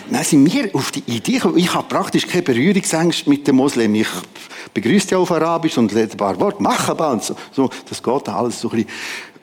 [0.09, 3.95] Dann sind wir auf die Idee gekommen, ich habe praktisch keine Berührungsängste mit den Muslimen.
[3.95, 4.07] Ich
[4.73, 7.69] begrüße ja auf Arabisch und lese ein paar Worte, mache und so, so.
[7.89, 8.91] Das geht alles so ein bisschen.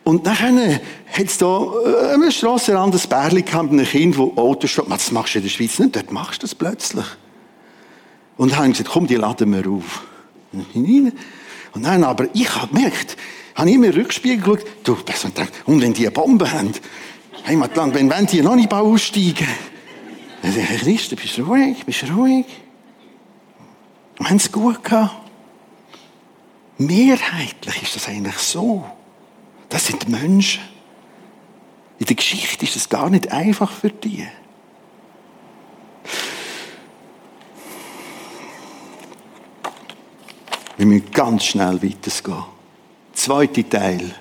[0.05, 4.67] Und dann hat es da äh, am Strassenrand ein Bärchen gehabt, ein Kind, das Auto
[4.67, 4.91] steht.
[4.91, 7.07] Das machst du in der Schweiz nicht, dort machst du das plötzlich.
[8.37, 10.03] Und dann haben gesagt, komm, die laden wir auf.
[10.53, 13.17] Und dann aber, ich habe gemerkt,
[13.55, 14.97] habe ich immer Rückspiegel geschaut, du,
[15.67, 16.73] und wenn die eine Bombe haben,
[17.47, 19.49] Heimatland, wenn, wenn die noch nicht aussteigen,
[20.43, 22.47] dann sage ich, Christen, bist du ruhig, bist du ruhig.
[24.19, 25.15] Wir haben es gut gehabt.
[26.79, 28.85] Mehrheitlich ist das eigentlich so.
[29.69, 30.63] Das sind Menschen.
[32.01, 34.27] In der Geschichte ist es gar nicht einfach für die.
[40.77, 42.45] Wir müssen ganz schnell weitergehen.
[43.13, 44.13] Zweiter Teil.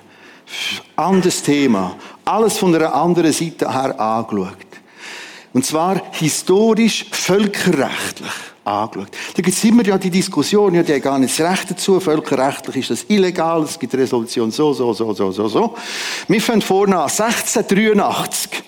[0.94, 1.96] Anderes Thema.
[2.24, 4.71] Alles von einer anderen Seite her angeschaut.
[5.52, 8.30] Und zwar historisch, völkerrechtlich
[8.64, 9.08] angeschaut.
[9.36, 12.00] Da gibt es immer ja die Diskussion, ja, die haben gar nicht das Recht dazu,
[12.00, 15.74] völkerrechtlich ist das illegal, es gibt Resolution so, so, so, so, so, so.
[16.28, 18.62] Wir fangen vorne an, 1683.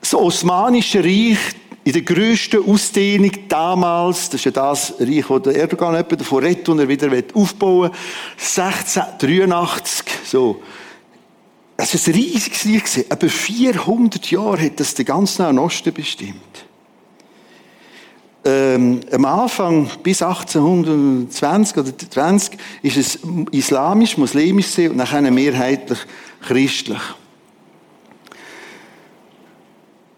[0.00, 1.38] Das Osmanische Reich
[1.84, 6.44] in der grössten Ausdehnung damals, das ist ja das Reich, wo der Erdogan etwa davon
[6.44, 7.98] redet und er wieder aufbauen will,
[8.38, 10.62] 1683, so.
[11.82, 13.06] Es war ein riesiges Reich.
[13.08, 16.66] Etwa 400 Jahre hat das den ganzen Nahen Osten bestimmt
[18.44, 23.18] ähm, am Anfang bis 1820 oder 20 ist es
[23.52, 25.98] islamisch, muslimisch und nachher mehrheitlich
[26.40, 27.00] christlich.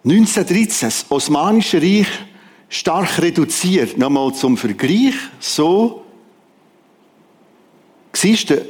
[0.04, 2.08] 1913 das Osmanische Reich
[2.68, 3.96] stark reduziert.
[3.96, 5.14] Nochmal zum Vergleich.
[5.40, 6.04] So
[8.12, 8.62] war der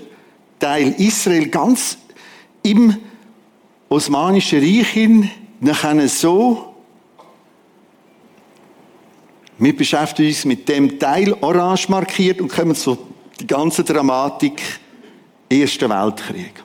[0.59, 1.99] Teil Israel ganz
[2.65, 2.97] im
[3.89, 6.75] Osmanischen Reich hin, nachher so
[9.59, 12.99] wir beschäftigen uns mit dem Teil orange markiert und kommen zu
[13.39, 14.61] die ganze Dramatik
[15.49, 16.63] Ersten Weltkrieg.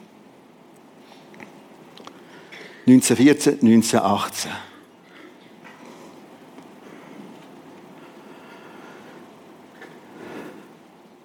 [2.86, 4.50] 1914, 1918.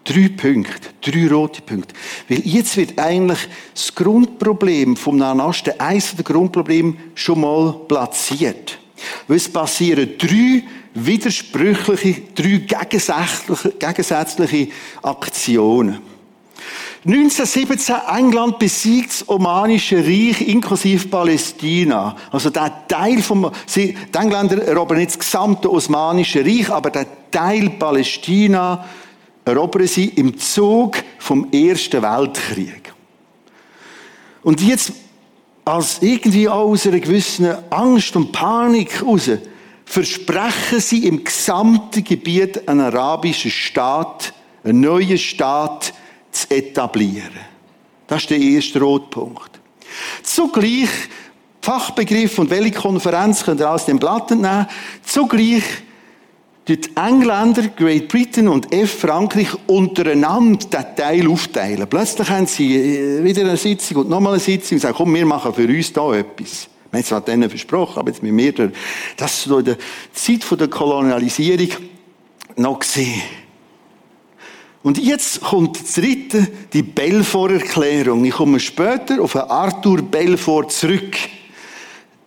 [0.07, 1.95] Drei Punkte, drei rote Punkte.
[2.29, 3.39] Weil jetzt wird eigentlich
[3.73, 8.77] das Grundproblem vom Nahen Osten, eines der Grundprobleme, schon mal platziert.
[9.27, 10.63] Weil es passieren drei
[10.93, 14.67] widersprüchliche, drei gegensätzliche, gegensätzliche
[15.01, 15.99] Aktionen.
[17.03, 22.15] 1917 England besiegt das Omanische Reich inklusive Palästina.
[22.31, 27.71] Also der Teil vom, die Engländer erobern nicht das gesamte Osmanische Reich, aber der Teil
[27.71, 28.85] Palästina
[29.45, 32.93] erobern sie im Zug vom Ersten Weltkrieg.
[34.43, 34.91] Und jetzt,
[35.63, 39.29] als irgendwie aus einer gewissen Angst und Panik raus,
[39.86, 45.93] versprechen sie im gesamten Gebiet einen arabischen Staat, einen neuen Staat
[46.31, 47.34] zu etablieren.
[48.08, 49.60] Das ist der erste Rotpunkt.
[50.23, 50.89] Zugleich,
[51.62, 54.67] Fachbegriff und welche Konferenz könnt ihr aus dem Blatt nehmen,
[55.03, 55.63] zugleich
[56.67, 61.88] die Engländer, Great Britain und F Frankreich untereinander den Teil aufteilen.
[61.88, 65.25] Plötzlich haben sie äh, wieder eine Sitzung und nochmal eine Sitzung und sagen, komm, wir
[65.25, 66.67] machen für uns da etwas.
[66.89, 68.54] Wir haben es zwar denen versprochen, aber jetzt mit mir,
[69.17, 69.78] das ist in der
[70.13, 71.69] Zeit der Kolonialisierung
[72.56, 73.21] noch gesehen.
[74.82, 78.23] Und jetzt kommt das dritte, die Belfort-Erklärung.
[78.23, 81.17] Ich komme später auf Arthur Belfort zurück.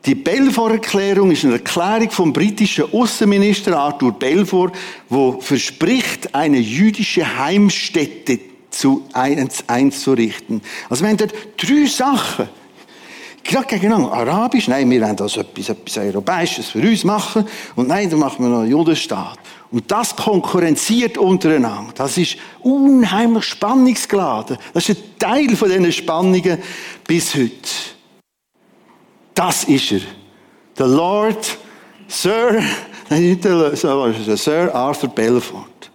[0.06, 4.72] Die Belfort-Erklärung ist eine Erklärung vom britischen Außenminister Arthur Belfort,
[5.08, 8.38] wo verspricht, eine jüdische Heimstätte
[8.70, 10.62] zu einzurichten.
[10.88, 12.48] Also wir haben dort drei Sachen.
[13.42, 14.12] Gerade gegeneinander.
[14.12, 17.46] Arabisch, nein, wir wollen das etwas, etwas Europäisches für uns machen.
[17.76, 19.38] Und nein, dann machen wir noch einen Judenstaat.
[19.70, 21.92] Und das konkurrenziert untereinander.
[21.94, 24.58] Das ist unheimlich spannungsgeladen.
[24.74, 26.58] Das ist ein Teil von diesen Spannungen
[27.06, 27.97] bis heute.
[29.38, 30.00] Das ist er.
[30.78, 31.58] Der Lord,
[32.08, 32.60] Sir,
[33.08, 35.90] Sir Arthur Belfort.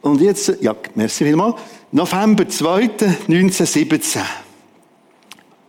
[0.00, 1.56] Und jetzt, ja, merci vielmals.
[1.92, 2.80] November 2.
[3.28, 4.22] 1917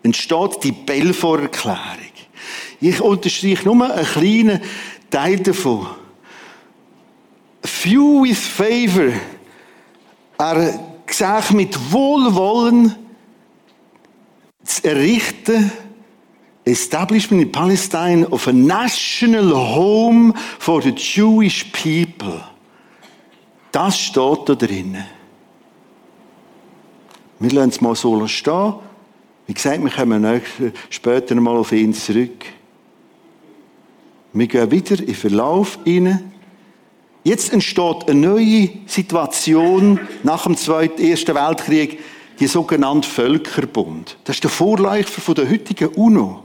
[0.04, 2.15] entsteht die Belfort-Erklärung.
[2.80, 4.62] Ich unterstreiche nur einen kleinen
[5.10, 5.88] Teil davon.
[7.65, 9.12] Few with favor.
[10.38, 12.96] Er sagt mit Wohlwollen
[14.63, 15.72] zu errichten,
[16.65, 22.41] Establishment in Palestine of a national home for the Jewish people.
[23.71, 25.06] Das steht da drinnen.
[27.39, 28.75] Wir lassen es mal so stehen.
[29.47, 30.41] Wie gesagt, wir kommen
[30.89, 32.45] später mal auf ihn zurück.
[34.34, 36.32] Wir gehen wieder in Verlauf rein.
[37.23, 41.99] Jetzt entsteht eine neue Situation nach dem Zweiten, Ersten Weltkrieg,
[42.39, 44.17] die sogenannte Völkerbund.
[44.24, 46.43] Das ist der Vorläufer der heutigen UNO.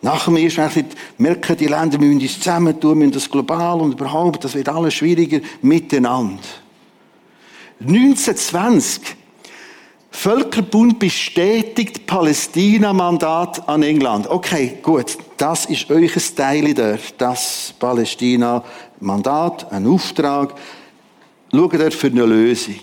[0.00, 0.86] Nach dem Ersten Weltkrieg
[1.18, 4.94] merken die Länder, wir müssen uns zusammentun, müssen das global und überhaupt, das wird alles
[4.94, 6.42] schwieriger miteinander.
[7.80, 9.16] 1920
[10.10, 14.28] Völkerbund bestätigt Palästina-Mandat an England.
[14.28, 20.54] Okay, gut, das ist euch ein Teil dort, das Palästina-Mandat, ein Auftrag.
[21.50, 22.76] Schaut dort für eine Lösung.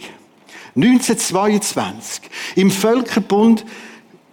[0.82, 2.22] 1922,
[2.56, 3.66] im Völkerbund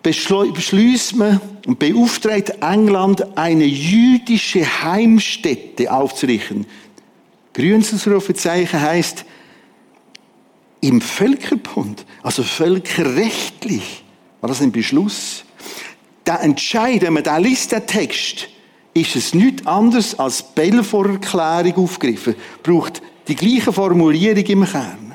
[0.02, 6.66] beschließt man und beauftragt England, eine jüdische Heimstätte aufzurichten.
[7.52, 9.24] Grünes Ausrufezeichen heißt
[10.82, 14.04] im Völkerbund, also völkerrechtlich,
[14.40, 15.44] war das ein Beschluss.
[16.24, 18.48] Der Entscheid, wenn man da liest, der Text,
[18.94, 22.34] ist es nichts anderes als Belfor-Erklärung aufgegriffen.
[22.62, 25.05] Braucht die gleiche Formulierung im Kern.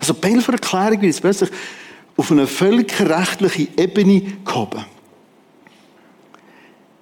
[0.00, 1.50] Also Belfor-Erklärung wird jetzt plötzlich
[2.16, 4.84] auf eine völkerrechtliche Ebene gehoben.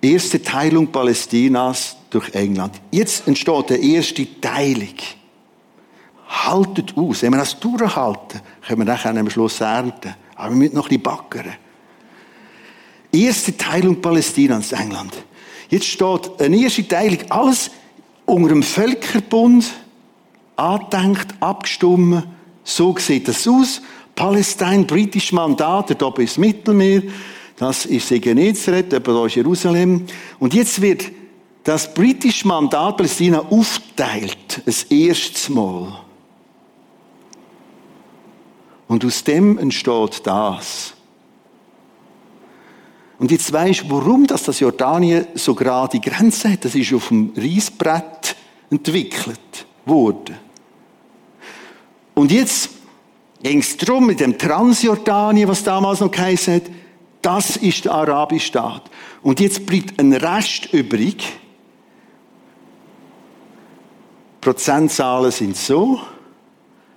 [0.01, 2.81] Erste Teilung Palästinas durch England.
[2.91, 4.95] Jetzt entsteht die erste Teilung.
[6.29, 7.23] Haltet aus.
[7.23, 10.15] Wenn wir das durchhalten, können wir dann am Schluss ernten.
[10.37, 11.55] Aber wir müssen noch ein bisschen backern.
[13.11, 15.17] Erste Teilung Palästinas, England.
[15.71, 17.71] Jetzt steht eine erste Teilung, alles
[18.25, 19.65] unter dem Völkerbund,
[20.57, 22.25] angedenkt, abgestimmt.
[22.69, 23.81] So sieht das aus.
[24.15, 27.03] Palästina, britisches Mandat, da oben ist Mittelmeer.
[27.57, 30.05] Das ist Genezareth, da ist Jerusalem.
[30.39, 31.11] Und jetzt wird
[31.65, 35.99] das britische Mandat Palästina aufteilt, das erste Mal.
[38.87, 40.93] Und aus dem entsteht das.
[43.19, 46.67] Und jetzt weisst du, warum das, das Jordanien so gerade Grenze hat.
[46.67, 48.37] Das ist auf dem Reisbrett
[48.71, 50.48] entwickelt worden.
[52.19, 52.71] Und jetzt
[53.45, 56.63] ging es darum, mit dem Transjordanien, was damals noch geheißen hat,
[57.23, 58.91] das ist der arabische Staat.
[59.23, 61.39] Und jetzt bleibt ein Rest übrig.
[64.41, 66.01] Prozentzahlen sind so.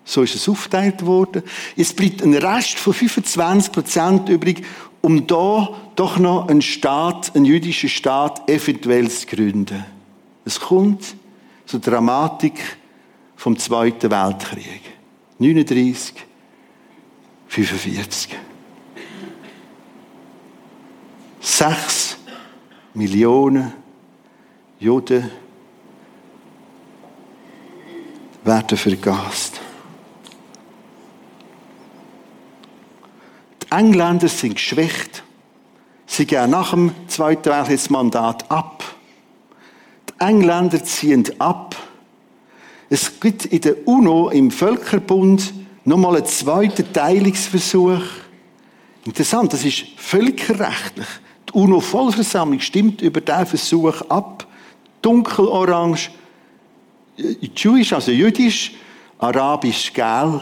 [0.03, 1.43] So ist es aufgeteilt worden.
[1.78, 4.65] Es bleibt ein Rest von 25 Prozent übrig,
[5.01, 9.86] um da doch noch einen Staat, einen jüdischen Staat eventuell zu gründen.
[10.45, 11.13] Es kommt
[11.67, 12.59] zur Dramatik
[13.36, 14.91] vom Zweiten Weltkrieg.
[15.42, 16.14] 39,
[17.48, 18.38] 45.
[21.39, 22.16] Sechs
[22.94, 23.74] Millionen
[24.78, 25.32] Juden
[28.44, 29.60] werden vergast.
[33.64, 35.24] Die Engländer sind geschwächt.
[36.06, 38.84] Sie gehen nach dem Zweiten Weltkrieg das Mandat ab.
[40.08, 41.76] Die Engländer ziehen ab.
[42.94, 45.54] Es gibt in der UNO, im Völkerbund,
[45.86, 48.02] nochmal einen zweiten Teilungsversuch.
[49.06, 51.08] Interessant, das ist völkerrechtlich.
[51.48, 54.46] Die UNO-Vollversammlung stimmt über diesen Versuch ab.
[55.02, 56.10] Dunkelorange,
[57.56, 58.74] Jewish, also jüdisch,
[59.20, 60.42] arabisch, gel.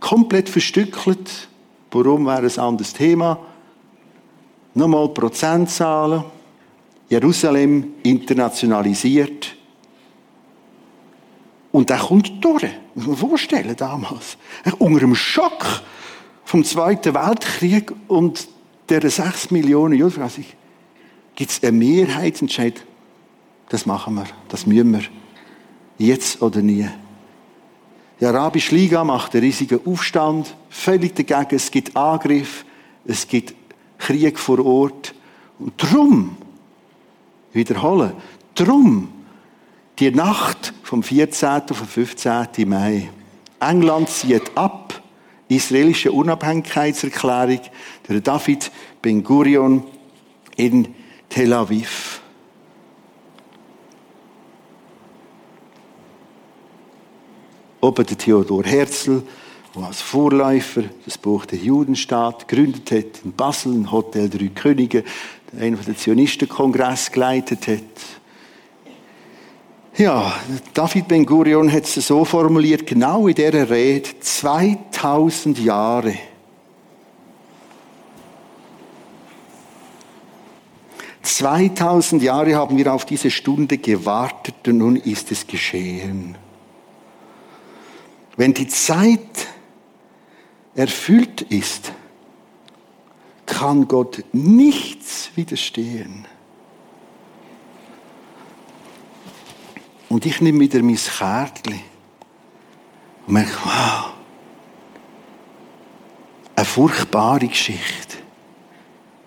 [0.00, 1.48] Komplett verstückelt.
[1.92, 3.38] Warum wäre ein anderes Thema?
[4.74, 6.24] Nochmal Prozentzahlen.
[7.08, 9.56] Jerusalem internationalisiert.
[11.74, 12.68] Und er kommt durch.
[12.94, 14.36] Muss man vorstellen, damals.
[14.78, 15.82] Unter dem Schock
[16.44, 18.46] vom Zweiten Weltkrieg und
[18.88, 20.22] der sechs Millionen Juden,
[21.34, 22.80] gibt es einen Mehrheitsentscheid.
[23.70, 25.02] Das machen wir, das müssen wir.
[25.98, 26.88] Jetzt oder nie.
[28.20, 31.56] Die Arabische Liga macht einen riesigen Aufstand, völlig dagegen.
[31.56, 32.64] Es gibt Angriff,
[33.04, 33.52] es gibt
[33.98, 35.12] Krieg vor Ort.
[35.58, 36.36] Und drum,
[37.52, 38.12] wiederholen,
[38.54, 39.08] drum,
[39.98, 41.48] die Nacht vom 14.
[41.70, 42.68] auf den 15.
[42.68, 43.10] Mai.
[43.60, 45.02] England zieht ab,
[45.48, 47.60] israelische Unabhängigkeitserklärung,
[48.08, 48.70] der David
[49.00, 49.84] Ben Gurion
[50.56, 50.94] in
[51.28, 52.20] Tel Aviv.
[57.80, 59.22] Oben der Theodor Herzl,
[59.76, 65.04] der als Vorläufer das Buch der Judenstaat gegründet hat, in Basel, ein Hotel Drei Könige,
[65.58, 68.13] einen der Zionistenkongress geleitet hat.
[69.96, 70.34] Ja,
[70.72, 76.14] David Ben Gurion hat es so formuliert, genau in dieser Rede, 2000 Jahre.
[81.22, 86.36] Zweitausend Jahre haben wir auf diese Stunde gewartet und nun ist es geschehen.
[88.36, 89.46] Wenn die Zeit
[90.74, 91.92] erfüllt ist,
[93.46, 96.26] kann Gott nichts widerstehen.
[100.14, 101.80] Und ich nehme wieder mein Kärtchen
[103.26, 104.12] und merke, wow,
[106.54, 108.18] eine furchtbare Geschichte.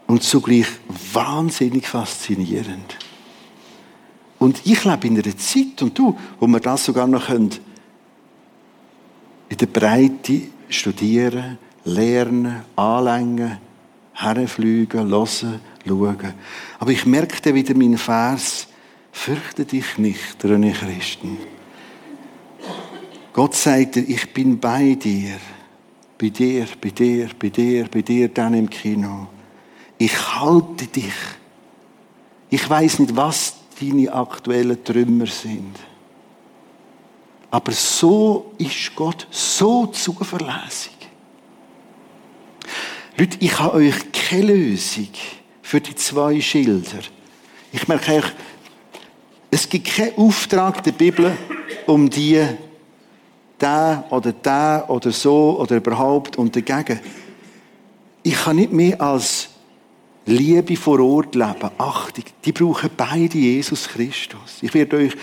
[0.06, 0.68] Und zugleich
[1.12, 2.98] wahnsinnig faszinierend.
[4.40, 7.52] Und ich lebe in einer Zeit, und du, wo wir das sogar noch in
[9.50, 13.58] der Breite studieren, lernen, anlängen,
[14.14, 16.34] herfliegen, hören, schauen.
[16.80, 18.67] Aber ich merkte wieder meinen Vers,
[19.18, 21.38] fürchte dich nicht, René Christen.
[23.34, 25.38] Gott sagt dir, ich bin bei dir,
[26.18, 29.28] bei dir, bei dir, bei dir, bei dir dann im Kino.
[29.98, 31.14] Ich halte dich.
[32.50, 35.76] Ich weiß nicht, was deine aktuellen Trümmer sind.
[37.52, 40.96] Aber so ist Gott so zuverlässig.
[43.18, 45.10] Leute, ich habe euch keine Lösung
[45.62, 47.00] für die zwei Schilder.
[47.74, 48.32] Ich merke euch,
[49.50, 51.36] es gibt keinen Auftrag der Bibel,
[51.86, 52.46] um die,
[53.58, 57.00] da oder da oder so oder überhaupt und dagegen.
[58.24, 59.50] Ich kann nicht mehr als
[60.26, 62.26] Liebe vor Ort leben, Achtung.
[62.44, 64.58] Die brauchen beide Jesus Christus.
[64.62, 65.14] Ich werde euch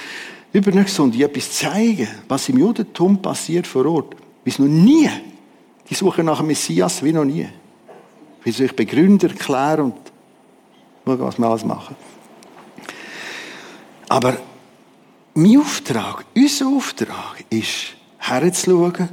[0.53, 4.17] übernächste Sonntag etwas zeigen, was im Judentum passiert vor Ort.
[4.45, 5.11] Es noch nie.
[5.89, 7.47] Die suchen nach einem Messias wie noch nie.
[8.43, 9.95] Wie soll ich begründen, erklären und
[11.05, 11.97] schauen, was wir alles machen.
[14.15, 14.37] Aber
[15.35, 19.09] mein Auftrag, unser Auftrag ist, herzuschauen,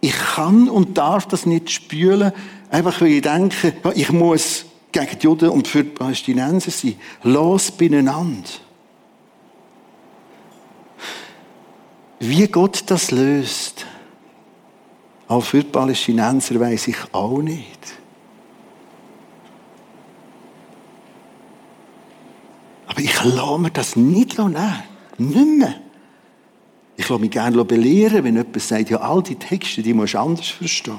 [0.00, 2.30] ich kann und darf das nicht spülen,
[2.70, 6.94] einfach weil ich denke, ich muss gegen die Juden und für die Palästinenser sein.
[7.24, 8.50] Los beieinander.
[12.20, 13.84] Wie Gott das löst,
[15.26, 17.80] auch für die Palästinenser weiß ich auch nicht.
[22.94, 24.82] Aber ich lasse mir das nicht nehmen.
[25.18, 25.74] Nicht mehr.
[26.96, 30.18] Ich lasse mich gerne belehren, wenn jemand sagt, ja, all die Texte, die musst du
[30.20, 30.98] anders verstehen.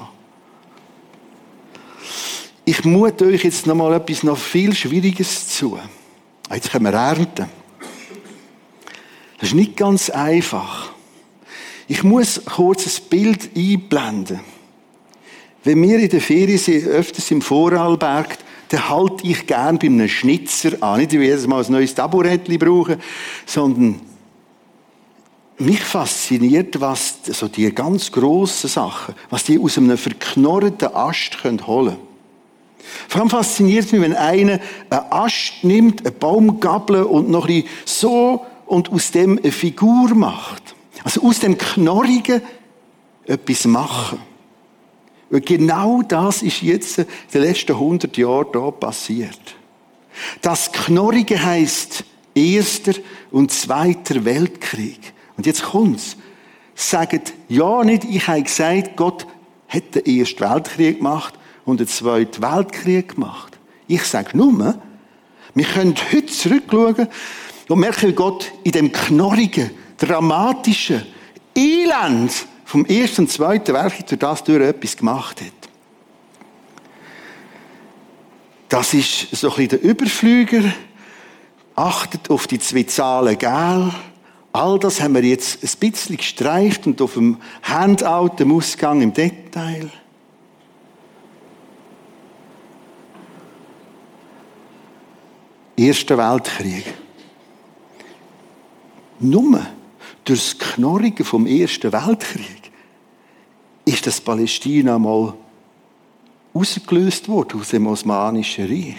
[2.66, 5.78] Ich mute euch jetzt noch mal etwas noch viel Schwieriges zu.
[6.52, 7.46] Jetzt können wir ernten.
[9.38, 10.90] Das ist nicht ganz einfach.
[11.88, 14.40] Ich muss kurz ein Bild einblenden.
[15.64, 18.36] Wenn wir in der Ferien sind, öfters im Vorarlberg,
[18.68, 21.00] dann halte ich gern bei einem Schnitzer an.
[21.00, 22.98] Nicht, jedes Mal ein neues Taburettchen brauche,
[23.44, 24.00] sondern
[25.58, 31.58] mich fasziniert, was so die ganz grossen Sachen, was die aus einem verknorrten Ast holen
[31.58, 31.96] können.
[33.08, 34.60] Vor allem fasziniert mich, wenn einer
[34.90, 40.74] einen Ast nimmt, einen Baumgabel und noch ein so und aus dem eine Figur macht.
[41.04, 42.42] Also aus dem Knorrigen
[43.24, 44.18] etwas machen.
[45.30, 49.56] Und genau das ist jetzt in den letzten 100 Jahren da passiert.
[50.40, 52.04] Das Knorrige heißt
[52.34, 52.92] Erster
[53.30, 55.12] und Zweiter Weltkrieg.
[55.36, 56.16] Und jetzt kommt's.
[56.74, 59.26] Sagt ja nicht, ich habe gesagt, Gott
[59.68, 63.58] hat den Ersten Weltkrieg gemacht und den Zweiten Weltkrieg gemacht.
[63.88, 64.78] Ich sage nur,
[65.54, 67.08] wir können heute zurückschauen
[67.68, 71.02] und merken, Gott in dem knorrigen, dramatischen
[71.54, 75.52] Elend vom Ersten und Zweiten Weltkrieg durch das durch etwas gemacht hat.
[78.68, 80.64] Das ist so ein bisschen der Überflüger.
[81.76, 83.90] Achtet auf die zwei Zahlen, gell?
[84.52, 89.12] All das haben wir jetzt ein bisschen gestreift und auf dem Handout, dem Ausgang im
[89.12, 89.88] Detail.
[95.76, 96.94] Erster Weltkrieg.
[99.20, 99.64] Nur
[100.26, 102.70] durch das Knorrigen vom Ersten Weltkrieg
[103.84, 105.34] ist das Palästina mal
[106.54, 108.96] rausgelöst worden aus dem Osmanischen Reich.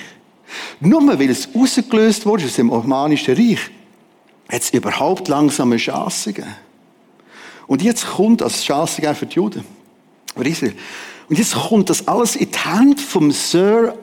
[0.79, 3.59] Nur weil es rausgelöst wurde aus dem Osmanischen Reich,
[4.49, 6.55] hat es überhaupt langsam eine gegeben.
[7.67, 9.65] Und jetzt kommt, also Chance gegeben für die Juden,
[10.33, 10.75] für Israel.
[11.27, 13.97] Und jetzt kommt das alles in die Hand vom Sir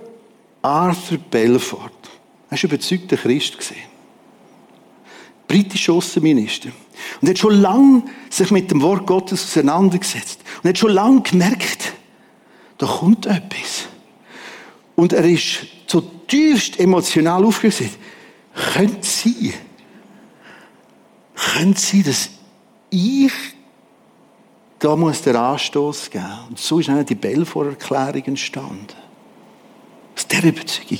[0.60, 1.90] Arthur Belfort.
[2.50, 3.56] Er war überzeugter Christ.
[5.48, 6.70] Britischer Außenminister.
[7.20, 10.40] Und hat schon lange sich mit dem Wort Gottes auseinandergesetzt.
[10.62, 11.92] Und hat schon lange gemerkt,
[12.78, 13.86] da kommt etwas.
[14.96, 17.98] Und er ist zutiefst emotional aufgeregt.
[18.74, 19.52] Könnte sein,
[21.34, 22.30] könnte sein, dass
[22.90, 23.32] ich
[24.84, 26.26] da muss der Anstoß geben.
[26.50, 28.86] Und so ist auch die Belfor-Erklärung entstanden.
[30.14, 30.98] Aus dieser Überzeugung.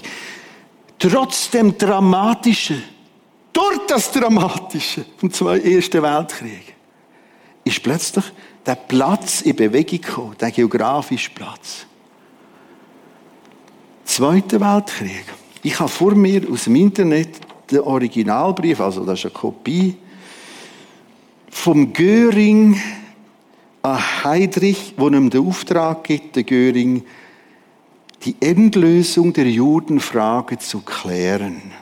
[0.98, 2.82] Trotz dem Dramatischen,
[3.54, 6.74] durch das Dramatische vom Ersten Weltkrieg,
[7.64, 8.24] ist plötzlich
[8.66, 11.86] der Platz in Bewegung gekommen, der geografische Platz.
[14.04, 15.24] Zweiter Weltkrieg.
[15.62, 17.40] Ich habe vor mir aus dem Internet
[17.70, 19.96] den Originalbrief, also das ist eine Kopie,
[21.48, 22.78] vom Göring
[23.80, 27.04] an Heydrich, wo ihm den Auftrag gibt, der Göring,
[28.24, 31.72] die Endlösung der Judenfrage zu klären.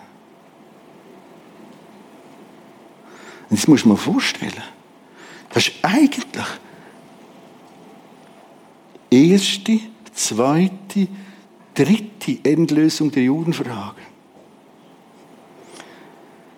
[3.52, 4.62] Und das muss man vorstellen.
[5.50, 6.24] Das ist eigentlich
[9.10, 9.78] erste,
[10.14, 11.06] zweite,
[11.74, 14.00] dritte Endlösung der Judenfrage.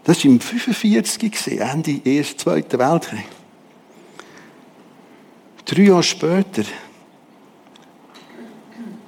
[0.04, 3.26] Das war im 45 Ende des Zweiten Weltkrieg.
[5.64, 6.62] Drei Jahre später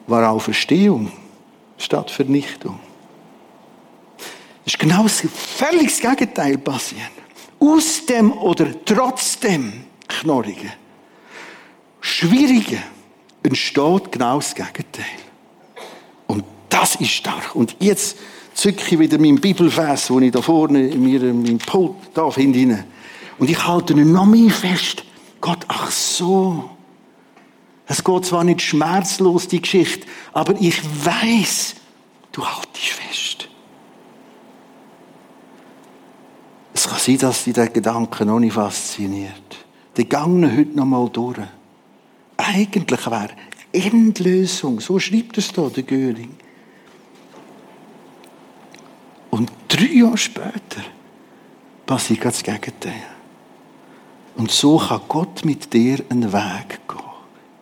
[0.09, 1.13] war auch Verstehung
[1.79, 2.81] statt Vernichtung.
[4.65, 7.26] Es ist genau das völlig Gegenteil passiert.
[7.59, 10.73] Aus dem oder trotzdem Knorrigen,
[12.01, 12.83] Schwierigen,
[13.43, 15.05] entsteht genau das Gegenteil.
[16.27, 17.55] Und das ist stark.
[17.55, 18.19] Und jetzt
[18.55, 22.85] zücke ich wieder meinen Bibelvers, den ich da vorne in meinem Pult da finde.
[23.39, 25.05] Und ich halte ihn noch mehr fest.
[25.41, 26.71] Gott, ach so.
[27.87, 31.77] Es geht zwar nicht schmerzlos, die Geschichte, aber ich weiß,
[32.33, 33.49] du haltest fest.
[36.87, 39.67] Es kann sein, dass dich der Gedanke noch nicht fasziniert.
[39.97, 41.39] Der gang heute noch mal durch.
[42.37, 43.31] Eigentlich wäre
[43.73, 46.37] Endlösung, so schreibt es da der Göring.
[49.31, 50.85] Und drei Jahre später
[51.87, 53.03] passiert das Gegenteil.
[54.37, 57.01] Und so kann Gott mit dir einen Weg gehen.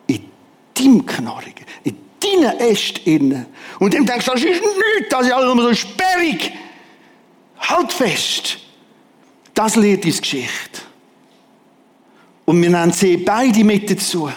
[0.07, 0.25] In
[0.75, 3.47] deinem Knorrigen, in deinen Ästen.
[3.79, 6.53] Und dann denkst du, das ist nichts, das ist alles nur so sperrig.
[7.59, 8.59] Halt fest.
[9.55, 10.81] Das lehrt uns Geschichte.
[12.45, 14.29] Und wir nennen sie beide mit dazu.